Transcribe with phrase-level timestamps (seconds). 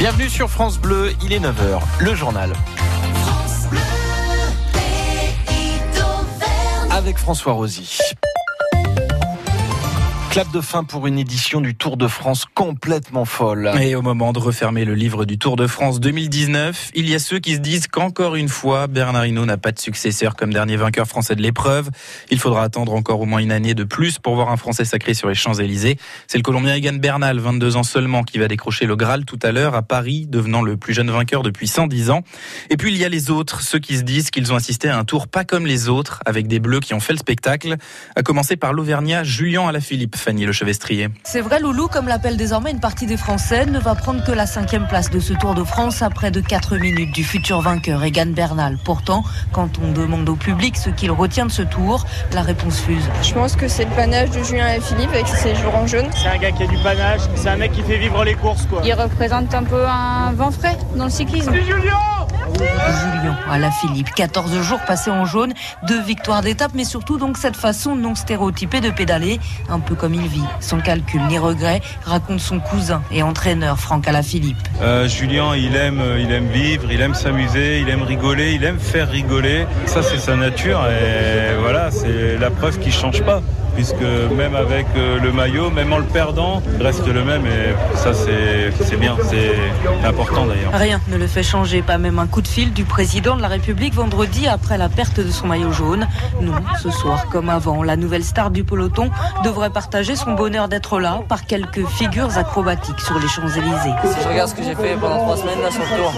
[0.00, 2.54] Bienvenue sur France Bleu, il est 9h, le journal.
[6.90, 7.98] Avec François Rosy.
[10.30, 13.68] Clap de fin pour une édition du Tour de France complètement folle.
[13.80, 17.18] Et au moment de refermer le livre du Tour de France 2019, il y a
[17.18, 20.76] ceux qui se disent qu'encore une fois, Bernard Hinault n'a pas de successeur comme dernier
[20.76, 21.90] vainqueur français de l'épreuve.
[22.30, 25.14] Il faudra attendre encore au moins une année de plus pour voir un Français sacré
[25.14, 25.96] sur les Champs-Élysées.
[26.28, 29.50] C'est le Colombien Egan Bernal, 22 ans seulement, qui va décrocher le Graal tout à
[29.50, 32.22] l'heure à Paris, devenant le plus jeune vainqueur depuis 110 ans.
[32.70, 34.96] Et puis il y a les autres, ceux qui se disent qu'ils ont assisté à
[34.96, 37.74] un tour pas comme les autres, avec des Bleus qui ont fait le spectacle,
[38.14, 40.19] à commencer par l'Auvergnat Julien Alaphilippe.
[40.20, 41.08] Fanny Le Chevestrier.
[41.24, 44.46] C'est vrai, Loulou, comme l'appelle désormais une partie des Français, ne va prendre que la
[44.46, 48.04] cinquième place de ce Tour de France à près de 4 minutes du futur vainqueur
[48.04, 48.78] Egan Bernal.
[48.84, 53.08] Pourtant, quand on demande au public ce qu'il retient de ce tour, la réponse fuse.
[53.22, 56.08] Je pense que c'est le panache de Julien et Philippe avec ses jours en jaune.
[56.14, 58.66] C'est un gars qui a du panache, c'est un mec qui fait vivre les courses.
[58.66, 58.82] Quoi.
[58.84, 61.52] Il représente un peu un vent frais dans le cyclisme.
[61.52, 61.98] C'est Julien
[62.56, 64.10] Julien à la Philippe.
[64.14, 65.52] 14 jours passés en jaune,
[65.86, 70.14] deux victoires d'étape, mais surtout donc cette façon non stéréotypée de pédaler, un peu comme
[70.14, 70.44] il vit.
[70.60, 74.56] Sans calcul ni regret, raconte son cousin et entraîneur Franck Alaphilippe.
[74.82, 78.78] Euh, Julien, il aime, il aime vivre, il aime s'amuser, il aime rigoler, il aime
[78.78, 79.66] faire rigoler.
[79.86, 83.42] Ça, c'est sa nature et voilà, c'est la preuve qu'il change pas
[83.80, 87.74] puisque même avec euh, le maillot, même en le perdant, il reste le même et
[87.96, 89.54] ça c'est bien, c'est
[90.06, 90.72] important d'ailleurs.
[90.74, 93.48] Rien ne le fait changer, pas même un coup de fil du président de la
[93.48, 96.06] République vendredi après la perte de son maillot jaune.
[96.42, 99.10] Non, ce soir comme avant, la nouvelle star du peloton
[99.44, 103.94] devrait partager son bonheur d'être là par quelques figures acrobatiques sur les Champs-Élysées.
[104.04, 106.12] Si je regarde ce que j'ai fait pendant trois semaines là sur le tour,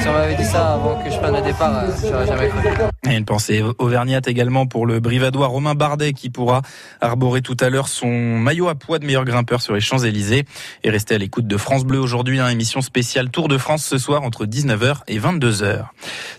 [0.00, 2.58] si on m'avait dit ça avant que je prenne le départ, euh, j'aurais jamais cru.
[3.06, 6.62] Et une pensée auvergnate également pour le brivadois Romain Bardet qui pourra
[7.02, 10.46] arborer tout à l'heure son maillot à poids de meilleur grimpeur sur les Champs-Élysées
[10.84, 13.98] et rester à l'écoute de France Bleu aujourd'hui, hein, émission spéciale Tour de France ce
[13.98, 15.84] soir entre 19h et 22h.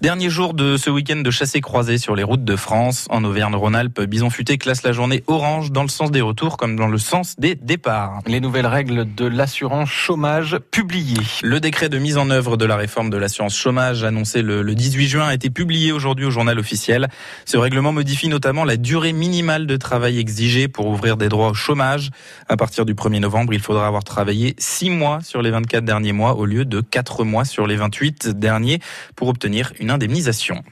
[0.00, 3.06] Dernier jour de ce week-end de chassé croisé sur les routes de France.
[3.10, 6.88] En Auvergne-Rhône-Alpes, Bison Futé classe la journée orange dans le sens des retours comme dans
[6.88, 8.20] le sens des départs.
[8.26, 11.16] Les nouvelles règles de l'assurance chômage publiées.
[11.42, 14.74] Le décret de mise en œuvre de la réforme de l'assurance chômage annoncé le, le
[14.76, 17.08] 18 juin a été publié aujourd'hui au journal officiel.
[17.44, 21.54] Ce règlement modifie notamment la durée minimale de travail exigée pour ouvrir des droits au
[21.54, 22.10] chômage.
[22.48, 26.12] À partir du 1er novembre, il faudra avoir travaillé 6 mois sur les 24 derniers
[26.12, 28.80] mois au lieu de 4 mois sur les 28 derniers
[29.16, 30.62] pour obtenir une indemnisation.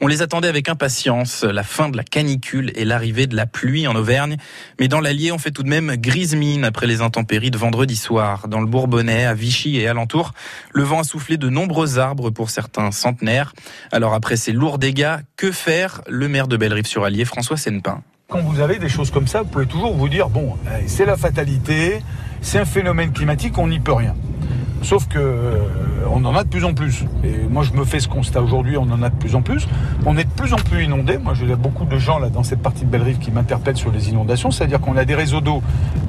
[0.00, 3.86] On les attendait avec impatience, la fin de la canicule et l'arrivée de la pluie
[3.86, 4.36] en Auvergne.
[4.78, 7.96] Mais dans l'Allier, on fait tout de même grise mine après les intempéries de vendredi
[7.96, 8.48] soir.
[8.48, 10.32] Dans le Bourbonnais, à Vichy et alentour,
[10.72, 13.54] le vent a soufflé de nombreux arbres pour certains centenaires.
[13.92, 18.02] Alors après ces lourds dégâts, que faire Le maire de Bellerive-sur-Allier, François Sennepin.
[18.28, 21.16] Quand vous avez des choses comme ça, vous pouvez toujours vous dire, bon, c'est la
[21.16, 22.02] fatalité,
[22.40, 24.14] c'est un phénomène climatique, on n'y peut rien.
[24.84, 25.60] Sauf que euh,
[26.10, 27.06] on en a de plus en plus.
[27.24, 29.66] Et moi, je me fais ce constat aujourd'hui, on en a de plus en plus.
[30.04, 31.16] On est de plus en plus inondé.
[31.16, 34.10] Moi, j'ai beaucoup de gens là dans cette partie de Bellerive qui m'interpellent sur les
[34.10, 34.50] inondations.
[34.50, 35.62] C'est-à-dire qu'on a des réseaux d'eau,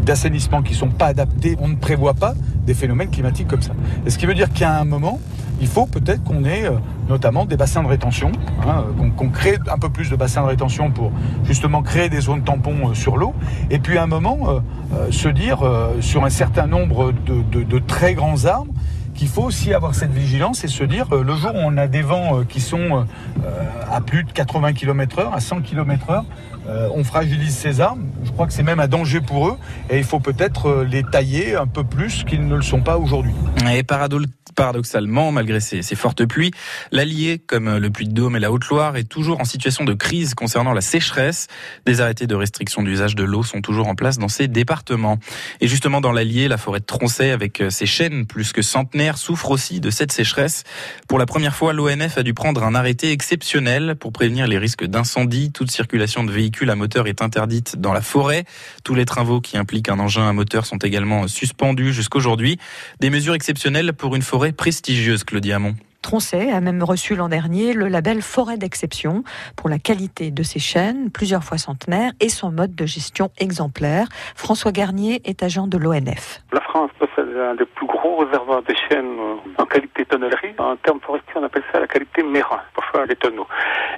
[0.04, 1.56] d'assainissement qui sont pas adaptés.
[1.62, 2.34] On ne prévoit pas
[2.66, 3.72] des phénomènes climatiques comme ça.
[4.06, 5.22] Et ce qui veut dire qu'à un moment,
[5.62, 6.72] il faut peut-être qu'on ait euh,
[7.10, 8.32] notamment des bassins de rétention,
[8.68, 11.12] hein, qu'on qu'on crée un peu plus de bassins de rétention pour
[11.46, 13.34] justement créer des zones tampons euh, sur l'eau,
[13.70, 14.60] et puis à un moment euh,
[14.96, 18.74] euh, se dire euh, sur un certain nombre de, de- de très grands arbres
[19.16, 21.88] qu'il faut aussi avoir cette vigilance et se dire euh, le jour où on a
[21.88, 23.06] des vents euh, qui sont
[23.44, 26.26] euh, à plus de 80 km heure, à 100 km heure,
[26.68, 28.02] euh, on fragilise ces arbres.
[28.24, 29.58] Je crois que c'est même un danger pour eux
[29.90, 33.34] et il faut peut-être les tailler un peu plus qu'ils ne le sont pas aujourd'hui.
[33.72, 36.52] Et paradoxalement, malgré ces, fortes pluies,
[36.92, 40.82] l'Allier, comme le Puy-de-Dôme et la Haute-Loire, est toujours en situation de crise concernant la
[40.82, 41.48] sécheresse.
[41.86, 45.20] Des arrêtés de restriction d'usage de l'eau sont toujours en place dans ces départements.
[45.62, 49.52] Et justement, dans l'Allier, la forêt de Troncet, avec ses chênes plus que centenaires, souffre
[49.52, 50.64] aussi de cette sécheresse.
[51.08, 54.86] Pour la première fois, l'ONF a dû prendre un arrêté exceptionnel pour prévenir les risques
[54.86, 55.52] d'incendie.
[55.52, 58.46] Toute circulation de véhicules à moteur est interdite dans la forêt.
[58.84, 62.58] Tous les travaux qui impliquent un engin à moteur sont également suspendus jusqu'aujourd'hui.
[63.00, 65.76] Des mesures exceptionnelles pour une forêt prestigieuse, Claudie Hamon.
[66.06, 69.24] Troncet a même reçu l'an dernier le label Forêt d'exception
[69.58, 74.06] pour la qualité de ses chênes, plusieurs fois centenaires, et son mode de gestion exemplaire.
[74.36, 76.44] François Garnier est agent de l'ONF.
[76.54, 79.18] La France possède un des plus gros réservoirs de chênes
[79.58, 80.54] en qualité tonnellerie.
[80.60, 83.48] En termes forestiers, on appelle ça la qualité mérin, pour faire les tonneaux.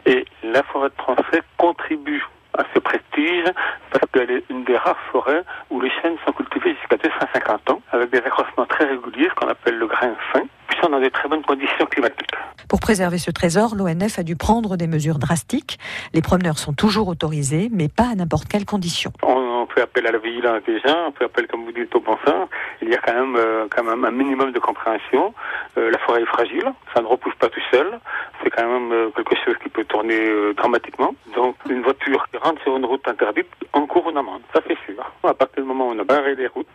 [0.06, 2.24] Et la forêt de Troncet contribue
[2.58, 3.52] à ce prestige
[3.92, 7.82] parce qu'elle est une des rares forêts où les chênes sont cultivés jusqu'à 250 ans
[7.92, 10.44] avec des accroissements très réguliers, ce qu'on appelle le grain fin,
[10.82, 12.32] sont dans de très bonnes conditions climatiques.
[12.70, 15.78] Pour préserver ce trésor, l'ONF a dû prendre des mesures drastiques.
[16.14, 19.12] Les promeneurs sont toujours autorisés, mais pas à n'importe quelle condition.
[19.24, 22.00] On, fait appel à la vigilance des gens, on fait appel, comme vous dites, au
[22.00, 22.48] bon sens.
[22.82, 25.34] Il y a quand même, euh, quand même un minimum de compréhension.
[25.78, 28.00] Euh, la forêt est fragile, ça ne repousse pas tout seul.
[28.42, 31.14] C'est quand même euh, quelque chose qui peut tourner dramatiquement.
[31.36, 35.04] Donc une voiture qui rentre sur une route interdite encourt une amende, ça c'est sûr.
[35.24, 36.68] À partir du moment où on a barré les routes,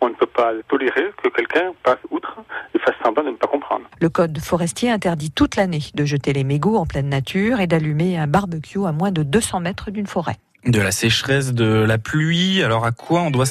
[0.00, 2.36] on ne peut pas tolérer que quelqu'un passe outre
[2.74, 3.36] et fasse semblant de ne
[4.00, 8.18] Le code forestier interdit toute l'année de jeter les mégots en pleine nature et d'allumer
[8.18, 10.36] un barbecue à moins de 200 mètres d'une forêt.
[10.66, 13.46] De la sécheresse, de la pluie, alors à quoi on doit